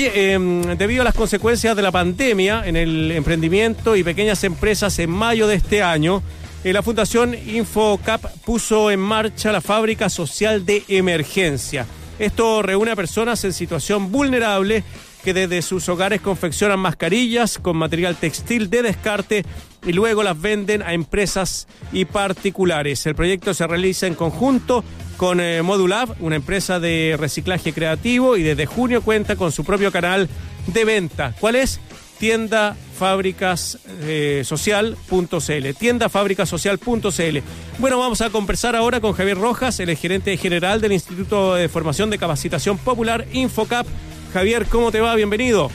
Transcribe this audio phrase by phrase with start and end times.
[0.00, 5.10] Em, debido a las consecuencias de la pandemia en el emprendimiento y pequeñas empresas en
[5.10, 6.22] mayo de este año,
[6.62, 11.84] eh, la Fundación InfoCap puso en marcha la fábrica social de emergencia.
[12.20, 14.84] Esto reúne a personas en situación vulnerable
[15.24, 19.44] que desde sus hogares confeccionan mascarillas con material textil de descarte
[19.84, 23.04] y luego las venden a empresas y particulares.
[23.06, 24.84] El proyecto se realiza en conjunto
[25.18, 29.92] con eh, Modulab, una empresa de reciclaje creativo y desde junio cuenta con su propio
[29.92, 30.28] canal
[30.68, 31.34] de venta.
[31.40, 31.80] ¿Cuál es?
[32.18, 35.74] Tienda Fábricas eh, Social.cl.
[35.78, 37.38] Tienda Social.cl.
[37.78, 42.10] Bueno, vamos a conversar ahora con Javier Rojas, el gerente general del Instituto de Formación
[42.10, 43.86] de Capacitación Popular Infocap.
[44.32, 45.14] Javier, ¿cómo te va?
[45.16, 45.70] Bienvenido.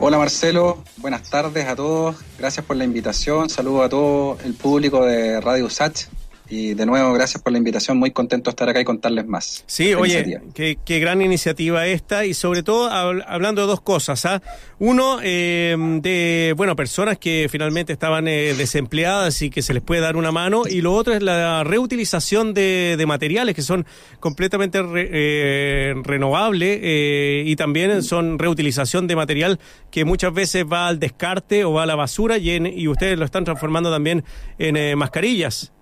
[0.00, 5.04] Hola Marcelo, buenas tardes a todos, gracias por la invitación, saludo a todo el público
[5.04, 6.06] de Radio Sach
[6.50, 7.98] y de nuevo, gracias por la invitación.
[7.98, 9.64] Muy contento de estar acá y contarles más.
[9.66, 14.24] Sí, oye, qué, gran iniciativa esta y sobre todo hablando de dos cosas.
[14.24, 14.42] ¿ah?
[14.78, 20.00] Uno, eh, de, bueno, personas que finalmente estaban eh, desempleadas y que se les puede
[20.00, 20.62] dar una mano.
[20.68, 23.86] Y lo otro es la reutilización de, materiales que son
[24.20, 29.58] completamente eh, renovables y también son reutilización de material
[29.90, 33.24] que muchas veces va al descarte o va a la basura y, y ustedes lo
[33.24, 34.24] están transformando también
[34.58, 35.72] en mascarillas.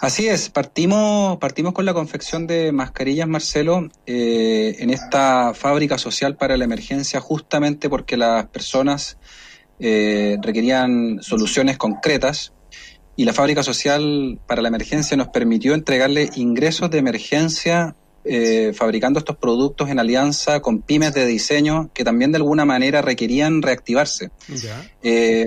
[0.00, 6.36] Así es, partimos, partimos con la confección de mascarillas, Marcelo, eh, en esta fábrica social
[6.36, 9.16] para la emergencia, justamente porque las personas
[9.80, 12.52] eh, requerían soluciones concretas
[13.16, 19.18] y la fábrica social para la emergencia nos permitió entregarle ingresos de emergencia eh, fabricando
[19.18, 24.30] estos productos en alianza con pymes de diseño que también de alguna manera requerían reactivarse,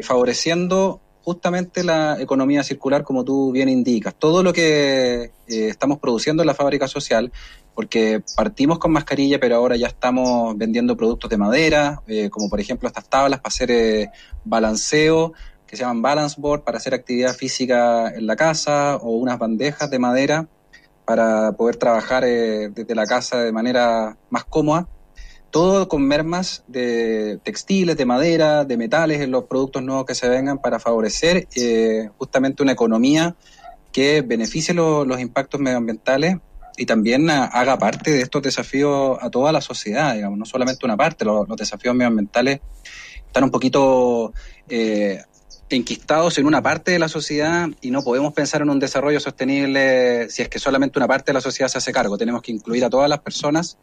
[0.01, 4.15] favoreciendo justamente la economía circular, como tú bien indicas.
[4.17, 7.31] Todo lo que eh, estamos produciendo en la fábrica social,
[7.75, 12.59] porque partimos con mascarilla, pero ahora ya estamos vendiendo productos de madera, eh, como por
[12.59, 14.09] ejemplo estas tablas para hacer eh,
[14.43, 15.33] balanceo,
[15.67, 19.87] que se llaman balance board, para hacer actividad física en la casa, o unas bandejas
[19.91, 20.47] de madera
[21.05, 24.87] para poder trabajar desde la casa de manera más cómoda
[25.51, 30.29] todo con mermas de textiles, de madera, de metales en los productos nuevos que se
[30.29, 33.35] vengan para favorecer eh, justamente una economía
[33.91, 36.37] que beneficie los impactos medioambientales
[36.77, 40.95] y también haga parte de estos desafíos a toda la sociedad, digamos, no solamente una
[40.95, 42.61] parte, los, desafíos medioambientales
[43.25, 44.33] están un poquito
[44.69, 45.21] eh,
[45.69, 50.29] enquistados en una parte de la sociedad y no podemos pensar en un desarrollo sostenible
[50.29, 52.85] si es que solamente una parte de la sociedad se hace cargo, tenemos que incluir
[52.85, 53.77] a todas las personas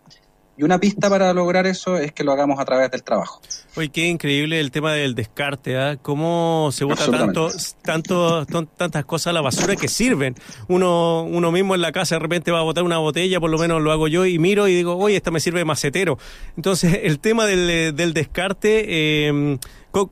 [0.56, 3.40] y una pista para lograr eso es que lo hagamos a través del trabajo.
[3.76, 5.98] Oye, qué increíble el tema del descarte, ¿ah?
[6.00, 7.50] Cómo se bota tanto,
[7.82, 8.46] tanto,
[8.76, 10.34] tantas cosas a la basura que sirven.
[10.68, 13.58] Uno, uno mismo en la casa de repente va a botar una botella, por lo
[13.58, 16.18] menos lo hago yo, y miro y digo, oye, esta me sirve de macetero.
[16.56, 19.58] Entonces, el tema del, del descarte, eh,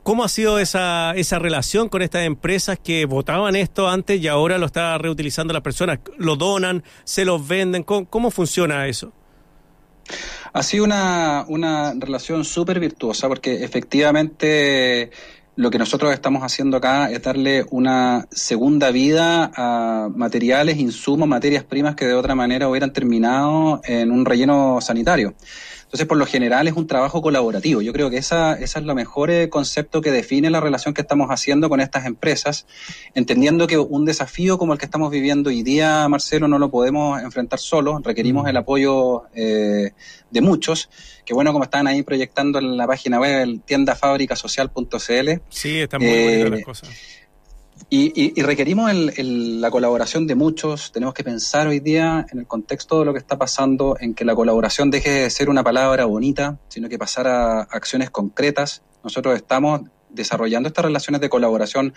[0.01, 4.57] ¿Cómo ha sido esa, esa relación con estas empresas que votaban esto antes y ahora
[4.57, 5.99] lo está reutilizando las personas?
[6.17, 6.83] ¿Lo donan?
[7.03, 7.83] ¿Se los venden?
[7.83, 9.13] cómo funciona eso?
[10.53, 15.11] Ha sido una, una relación súper virtuosa porque efectivamente
[15.57, 21.63] lo que nosotros estamos haciendo acá es darle una segunda vida a materiales, insumos, materias
[21.63, 25.33] primas que de otra manera hubieran terminado en un relleno sanitario.
[25.85, 27.81] Entonces, por lo general es un trabajo colaborativo.
[27.81, 31.01] Yo creo que esa, esa es lo mejor eh, concepto que define la relación que
[31.01, 32.65] estamos haciendo con estas empresas,
[33.13, 37.21] entendiendo que un desafío como el que estamos viviendo hoy día, Marcelo, no lo podemos
[37.21, 38.47] enfrentar solos, requerimos mm.
[38.47, 39.91] el apoyo eh,
[40.31, 40.89] de muchos,
[41.23, 45.31] que bueno, como están ahí proyectando en la página web, tiendafabricasocial.cl.
[45.49, 46.89] Sí, están muy bonitas las eh, cosas.
[47.89, 50.91] Y, requerimos la colaboración de muchos.
[50.91, 54.25] Tenemos que pensar hoy día en el contexto de lo que está pasando, en que
[54.25, 58.81] la colaboración deje de ser una palabra bonita, sino que pasar a acciones concretas.
[59.03, 61.93] Nosotros estamos desarrollando estas relaciones de colaboración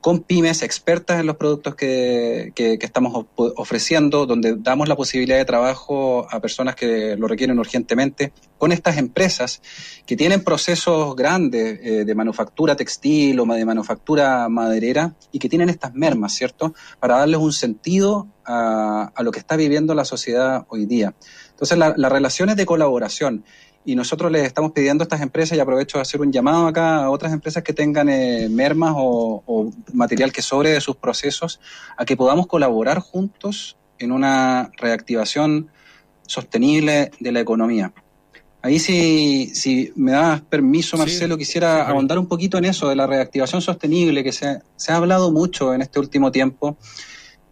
[0.00, 5.44] con pymes expertas en los productos que, que, estamos ofreciendo, donde damos la posibilidad de
[5.44, 9.60] trabajo a personas que lo requieren urgentemente, con estas empresas
[10.06, 15.68] que tienen procesos grandes eh, de manufactura textil o de manufactura maderera y que tienen
[15.68, 16.74] estas mermas, ¿cierto?
[17.00, 21.14] Para darles un sentido a, a lo que está viviendo la sociedad hoy día.
[21.50, 23.44] Entonces, las relaciones de colaboración
[23.88, 27.04] y nosotros les estamos pidiendo a estas empresas, y aprovecho de hacer un llamado acá
[27.04, 31.58] a otras empresas que tengan eh, mermas o, material que sobre de sus procesos,
[31.96, 35.70] a que podamos colaborar juntos en una reactivación
[36.26, 37.94] sostenible de la economía.
[38.60, 43.06] Ahí si, si me das permiso, Marcelo, quisiera ahondar un poquito en eso, de la
[43.06, 46.76] reactivación sostenible, que se, se ha hablado mucho en este último tiempo,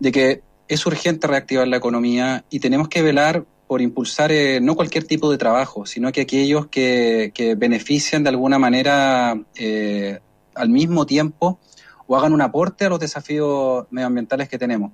[0.01, 4.77] de que es urgente reactivar la economía y tenemos que velar por impulsar eh, no
[4.77, 10.21] cualquier tipo de trabajo, sino que aquellos que, que benefician de alguna manera eh,
[10.55, 11.59] al mismo tiempo
[12.07, 14.93] o hagan un aporte a los desafíos medioambientales que tenemos.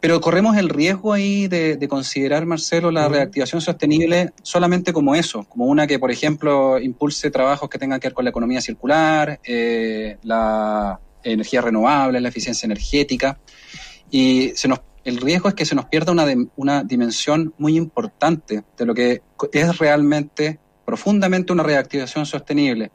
[0.00, 5.66] Pero corremos el riesgo ahí de, considerar, Marcelo, la reactivación sostenible solamente como eso, como
[5.66, 10.18] una que, por ejemplo, impulse trabajos que tengan que ver con la economía circular, eh,
[10.22, 13.38] la energía renovable, la eficiencia energética.
[14.10, 16.26] Y se nos, el riesgo es que se nos pierda una,
[16.56, 19.22] una dimensión muy importante de lo que
[19.52, 22.90] es realmente, profundamente, una reactivación sostenible.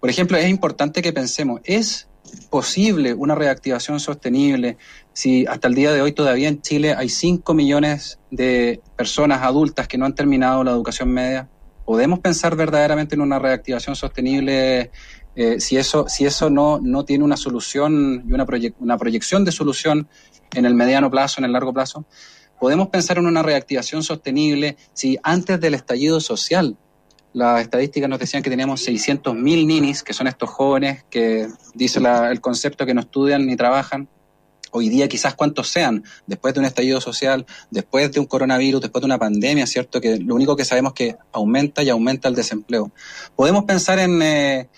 [0.00, 2.06] Por ejemplo, es importante que pensemos, ¿es
[2.50, 4.76] posible una reactivación sostenible
[5.12, 9.88] si hasta el día de hoy todavía en Chile hay 5 millones de personas adultas
[9.88, 11.48] que no han terminado la educación media?
[11.84, 14.92] ¿Podemos pensar verdaderamente en una reactivación sostenible
[15.36, 18.46] eh, si eso, si eso no, no tiene una solución y una,
[18.78, 20.08] una proyección de solución
[20.52, 22.04] en el mediano plazo, en el largo plazo?
[22.60, 26.76] ¿Podemos pensar en una reactivación sostenible si antes del estallido social
[27.34, 32.00] las estadísticas nos decían que teníamos 600.000 ninis, que son estos jóvenes que dice
[32.30, 34.08] el concepto que no estudian ni trabajan.
[34.70, 39.02] Hoy día quizás cuántos sean, después de un estallido social, después de un coronavirus, después
[39.02, 40.00] de una pandemia, ¿cierto?
[40.00, 42.92] Que lo único que sabemos es que aumenta y aumenta el desempleo.
[43.36, 44.68] Podemos pensar en eh,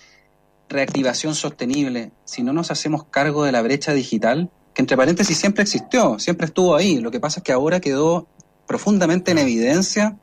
[0.68, 5.62] reactivación sostenible si no nos hacemos cargo de la brecha digital, que entre paréntesis siempre
[5.62, 6.98] existió, siempre estuvo ahí.
[6.98, 8.26] Lo que pasa es que ahora quedó
[8.66, 10.16] profundamente en evidencia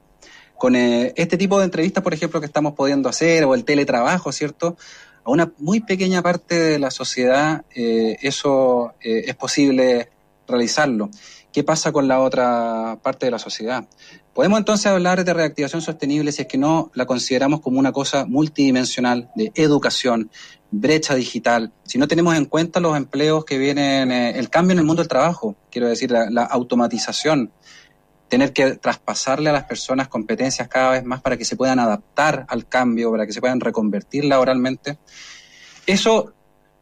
[0.57, 4.31] con eh, este tipo de entrevistas, por ejemplo, que estamos pudiendo hacer, o el teletrabajo,
[4.31, 4.78] ¿cierto?
[5.24, 10.10] A una muy pequeña parte de la sociedad eh, eso eh, es posible
[10.48, 11.10] realizarlo.
[11.54, 13.88] ¿Qué pasa con la otra parte de la sociedad?
[14.34, 18.26] Podemos entonces hablar de reactivación sostenible si es que no la consideramos como una cosa
[18.26, 20.32] multidimensional de educación,
[20.72, 24.86] brecha digital, si no tenemos en cuenta los empleos que vienen, el cambio en el
[24.86, 27.52] mundo del trabajo, quiero decir, la automatización,
[28.30, 32.48] tener que traspasarle a las personas competencias cada vez más para que se puedan adaptar
[32.50, 34.98] al cambio, para que se puedan reconvertir laboralmente.
[35.86, 36.34] Eso,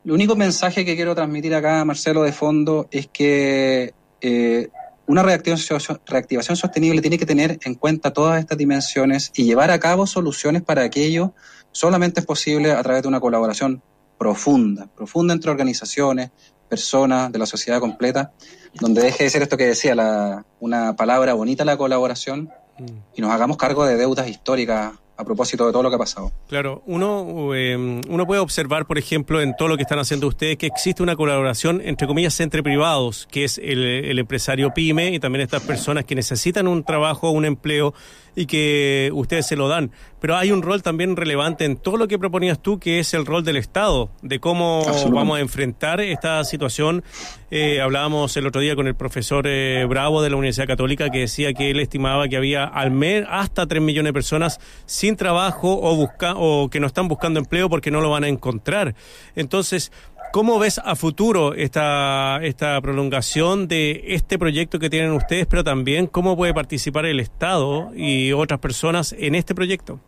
[0.05, 4.69] el único mensaje que quiero transmitir acá, Marcelo, de fondo, es que eh,
[5.07, 9.79] una reactivación, reactivación sostenible tiene que tener en cuenta todas estas dimensiones y llevar a
[9.79, 11.33] cabo soluciones para aquello
[11.71, 13.81] solamente es posible a través de una colaboración
[14.17, 16.31] profunda, profunda entre organizaciones,
[16.69, 18.31] personas, de la sociedad completa,
[18.79, 22.85] donde deje de ser esto que decía, la, una palabra bonita la colaboración mm.
[23.15, 26.31] y nos hagamos cargo de deudas históricas a propósito de todo lo que ha pasado.
[26.47, 30.57] Claro, uno, em, uno puede observar, por ejemplo, en todo lo que están haciendo ustedes,
[30.57, 35.19] que existe una colaboración, entre comillas, entre privados, que es el, el empresario pyme y
[35.19, 37.93] también estas personas que necesitan un trabajo, un empleo
[38.35, 39.91] y que ustedes se lo dan.
[40.19, 43.25] Pero hay un rol también relevante en todo lo que proponías tú, que es el
[43.25, 47.03] rol del Estado, de cómo vamos a enfrentar esta situación.
[47.49, 51.19] Eh, hablábamos el otro día con el profesor eh, Bravo de la Universidad Católica, que
[51.19, 55.79] decía que él estimaba que había al mes hasta 3 millones de personas sin trabajo
[55.81, 58.93] o, busca o que no están buscando empleo porque no lo van a encontrar.
[59.35, 59.91] Entonces,
[60.31, 66.07] ¿Cómo ves a futuro esta, esta prolongación de este proyecto que tienen ustedes, pero también
[66.07, 69.99] cómo puede participar el Estado y otras personas en este proyecto?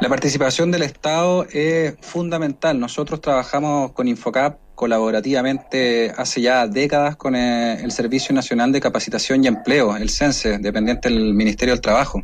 [0.00, 2.78] La participación del Estado es fundamental.
[2.78, 9.44] Nosotros trabajamos con Infocap colaborativamente hace ya décadas con eh, el Servicio Nacional de Capacitación
[9.44, 12.22] y Empleo, el CENSE, dependiente del Ministerio del Trabajo.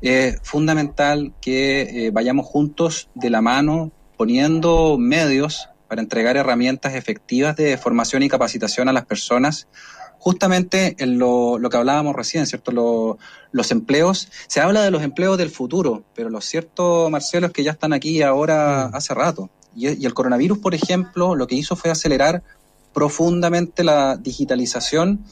[0.00, 7.56] Es fundamental que eh, vayamos juntos de la mano poniendo medios para entregar herramientas efectivas
[7.56, 9.68] de formación y capacitación a las personas,
[10.18, 13.18] justamente en lo, que hablábamos recién, ¿cierto?
[13.52, 17.62] los empleos, se habla de los empleos del futuro, pero lo cierto, Marcelo, es que
[17.62, 18.96] ya están aquí ahora mm.
[18.96, 19.50] hace rato.
[19.76, 22.42] Y, el coronavirus, por ejemplo, lo que hizo fue acelerar
[22.92, 25.24] profundamente la digitalización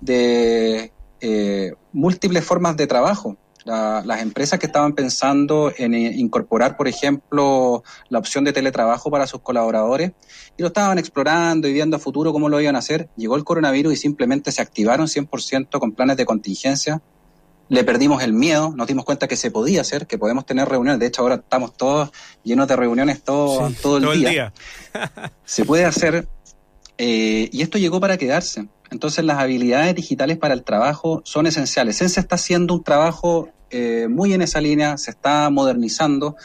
[0.00, 6.86] de eh, múltiples formas de trabajo las empresas que estaban pensando en eh, incorporar, por
[6.86, 10.12] ejemplo, la opción de teletrabajo para sus colaboradores
[10.56, 13.44] y lo estaban explorando y viendo a futuro cómo lo iban a hacer, llegó el
[13.44, 17.00] coronavirus y simplemente se activaron 100% con planes de contingencia.
[17.70, 21.00] Le perdimos el miedo, nos dimos cuenta que se podía hacer, que podemos tener reuniones.
[21.00, 22.10] De hecho, ahora estamos todos
[22.42, 24.52] llenos de reuniones todo, todo el día.
[25.44, 26.28] se puede hacer
[26.98, 28.68] eh, y esto llegó para quedarse.
[28.94, 31.96] Entonces las habilidades digitales para el trabajo son esenciales.
[31.96, 36.36] Sense está haciendo un trabajo eh, muy en esa línea, se está modernizando.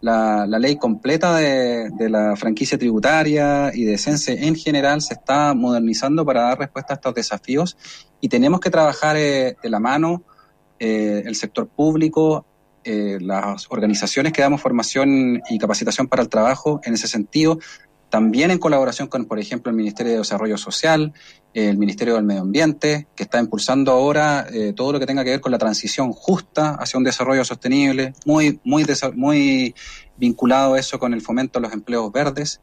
[0.00, 6.24] La, ley completa de, la franquicia tributaria y de Sense en general se está modernizando
[6.24, 7.76] para dar respuesta a estos desafíos
[8.20, 10.22] y tenemos que trabajar eh, de la mano
[10.78, 12.46] eh, el sector público,
[12.84, 17.58] las organizaciones que damos formación y capacitación para el trabajo en ese sentido,
[18.10, 21.12] también en colaboración con, por ejemplo, el Ministerio de Desarrollo Social,
[21.52, 25.30] el Ministerio del Medio Ambiente, que está impulsando ahora eh, todo lo que tenga que
[25.30, 28.84] ver con la transición justa hacia un desarrollo sostenible, muy, muy,
[29.14, 29.74] muy
[30.16, 32.60] vinculado eso con el fomento de los empleos verdes.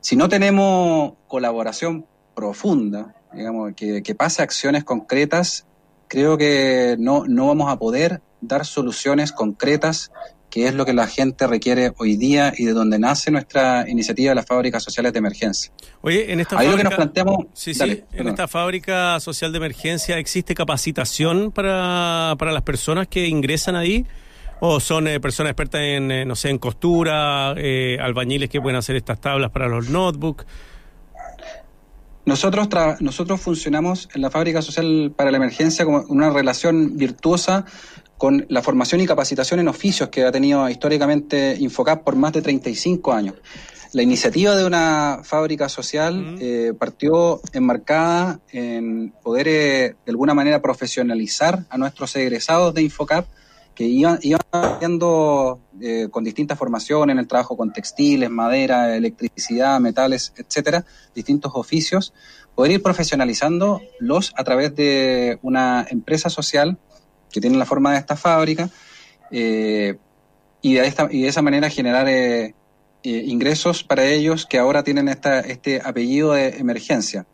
[0.00, 5.66] Si no tenemos colaboración profunda, digamos, que, pase acciones concretas,
[6.08, 10.10] creo que no, no vamos a poder dar soluciones concretas
[10.50, 14.30] que es lo que la gente requiere hoy día y de donde nace nuestra iniciativa
[14.30, 15.72] de las fábricas sociales de emergencia.
[16.02, 20.18] Oye, en esta fábrica, que nos planteamos, sí, sí, en esta fábrica social de emergencia
[20.18, 24.04] existe capacitación para, para las personas que ingresan ahí
[24.60, 28.76] o son eh, personas expertas en eh, no sé en costura, eh, albañiles que pueden
[28.76, 30.44] hacer estas tablas para los notebooks.
[32.30, 32.68] Nosotros,
[33.00, 37.64] nosotros funcionamos en la Fábrica Social para la Emergencia como una relación virtuosa
[38.18, 42.40] con la formación y capacitación en oficios que ha tenido históricamente Infocap por más de
[42.40, 43.34] 35 años.
[43.92, 50.62] La iniciativa de una fábrica social eh, partió enmarcada en poder eh, de alguna manera
[50.62, 53.26] profesionalizar a nuestros egresados de Infocap
[53.80, 54.42] que iban, iban
[55.80, 60.84] eh, con distintas formaciones en el trabajo con textiles, madera, electricidad, metales, etcétera,
[61.14, 62.12] distintos oficios,
[62.54, 66.76] poder ir profesionalizándolos a través de una empresa social
[67.32, 68.68] que tienen la forma de esta fábrica
[69.30, 69.96] eh,
[70.60, 72.54] y, de esta, y de esa manera generar eh,
[73.02, 77.24] ingresos para ellos que ahora tienen esta, este apellido de emergencia.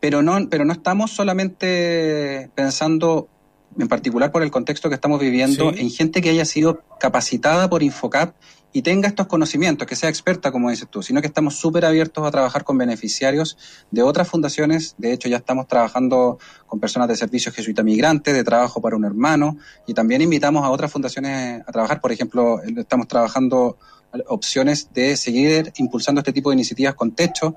[0.00, 3.30] Pero no, pero no estamos solamente pensando,
[3.78, 7.82] en particular por el contexto que estamos viviendo, en gente que haya sido capacitada por
[7.82, 8.34] Infocap
[8.72, 12.26] y tenga estos conocimientos, que sea experta, como dices tú, sino que estamos súper abiertos
[12.26, 13.56] a trabajar con beneficiarios
[13.92, 14.96] de otras fundaciones.
[14.98, 19.04] De hecho, ya estamos trabajando con personas de servicios jesuita migrantes, de trabajo para un
[19.04, 22.00] hermano, y también invitamos a otras fundaciones a trabajar.
[22.00, 23.78] Por ejemplo, estamos trabajando
[24.26, 27.54] opciones de seguir impulsando este tipo de iniciativas con techo.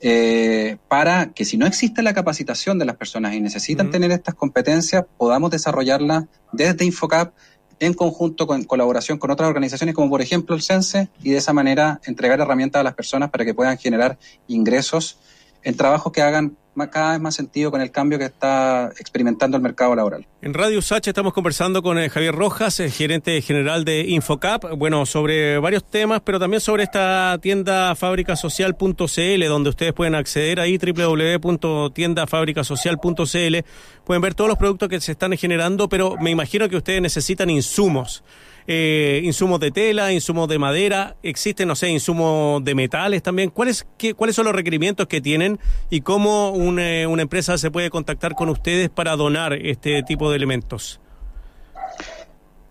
[0.00, 4.34] Eh, para que si no existe la capacitación de las personas y necesitan tener estas
[4.34, 7.34] competencias, podamos desarrollarlas desde Infocap
[7.80, 11.52] en conjunto con colaboración con otras organizaciones como por ejemplo el CENSE y de esa
[11.52, 15.18] manera entregar herramientas a las personas para que puedan generar ingresos.
[15.62, 19.62] En trabajos que hagan cada vez más sentido con el cambio que está experimentando el
[19.62, 20.26] mercado laboral.
[20.40, 25.04] En Radio USACH estamos conversando con eh, Javier Rojas, eh, gerente general de Infocap, bueno,
[25.04, 33.56] sobre varios temas, pero también sobre esta tienda fábricasocial.cl, donde ustedes pueden acceder ahí, www.tiendafabricasocial.cl,
[34.04, 37.50] pueden ver todos los productos que se están generando, pero me imagino que ustedes necesitan
[37.50, 38.22] insumos
[38.70, 43.48] eh, insumos de tela, insumos de madera, existen, no sé, insumos de metales también.
[43.48, 45.58] ¿Cuáles, qué, ¿Cuáles son los requerimientos que tienen
[45.88, 50.36] y cómo una, una empresa se puede contactar con ustedes para donar este tipo de
[50.36, 51.00] elementos?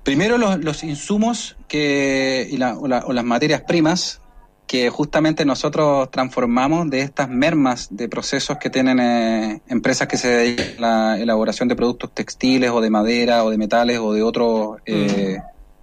[0.04, 4.22] Primero los, los insumos que, y la, o, las materias primas
[4.68, 10.28] que justamente nosotros transformamos de estas mermas de procesos que tienen eh, empresas que se
[10.28, 14.22] dedican a la elaboración de productos textiles o de madera o de metales o de
[14.22, 15.40] otros eh,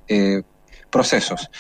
[0.09, 0.43] eh,
[0.91, 1.51] procesos.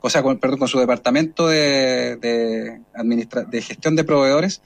[0.00, 2.80] o sea, con, perdón, con su departamento de de,
[3.48, 4.62] de gestión de proveedores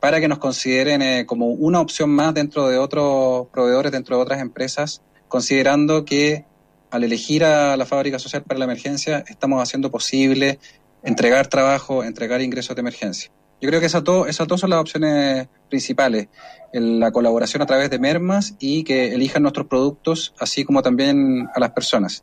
[0.00, 4.22] para que nos consideren eh, como una opción más dentro de otros proveedores, dentro de
[4.22, 6.44] otras empresas, considerando que
[6.90, 10.58] al elegir a la fábrica social para la emergencia estamos haciendo posible
[11.02, 13.30] entregar trabajo, entregar ingresos de emergencia.
[13.60, 16.28] Yo creo que esas dos, esas dos son las opciones principales,
[16.72, 21.60] la colaboración a través de mermas y que elijan nuestros productos, así como también a
[21.60, 22.22] las personas.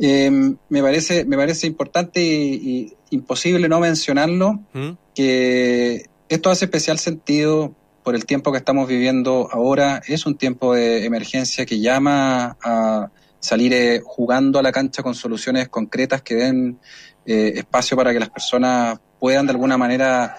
[0.00, 4.90] Em, me parece me parece importante y, imposible no mencionarlo ¿Mm?
[5.12, 10.74] que esto hace especial sentido por el tiempo que estamos viviendo ahora es un tiempo
[10.74, 16.36] de emergencia que llama a salir eh, jugando a la cancha con soluciones concretas que
[16.36, 16.78] den
[17.26, 20.36] eh, espacio para que las personas puedan de alguna manera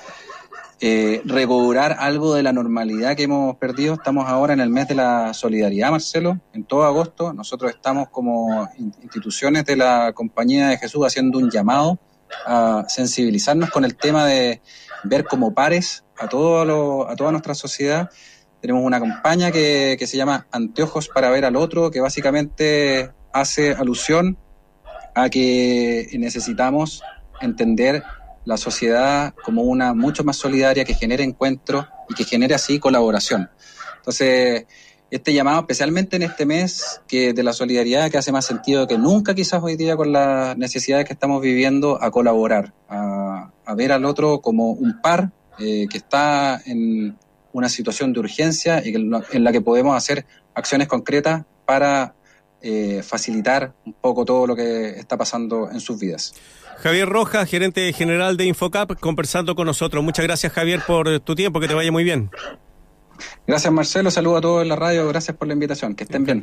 [0.81, 3.95] eh, recobrar algo de la normalidad que hemos perdido.
[3.95, 7.33] Estamos ahora en el mes de la solidaridad, Marcelo, en todo agosto.
[7.33, 11.99] Nosotros estamos como instituciones de la Compañía de Jesús haciendo un llamado
[12.45, 14.61] a sensibilizarnos con el tema de
[15.03, 18.09] ver como pares a, todo a toda nuestra sociedad.
[18.61, 23.73] Tenemos una campaña que, que se llama Anteojos para ver al otro, que básicamente hace
[23.73, 24.37] alusión
[25.13, 27.03] a que necesitamos
[27.41, 28.03] entender
[28.45, 33.49] la sociedad como una mucho más solidaria que genere encuentros y que genere así colaboración.
[33.97, 34.65] Entonces,
[35.11, 38.97] este llamado, especialmente en este mes que de la solidaridad, que hace más sentido que
[38.97, 44.05] nunca quizás hoy día con las necesidades que estamos viviendo, a colaborar, a, ver al
[44.05, 47.17] otro como un par eh, que está en
[47.53, 52.13] una situación de urgencia y en la que podemos hacer acciones concretas para
[52.61, 56.33] eh, facilitar un poco todo lo que está pasando en sus vidas.
[56.81, 60.03] Javier Rojas, gerente general de Infocap, conversando con nosotros.
[60.03, 62.29] Muchas gracias Javier por tu tiempo, que te vaya muy bien.
[63.45, 66.37] Gracias Marcelo, saludo a todos en la radio, gracias por la invitación, que estén bien.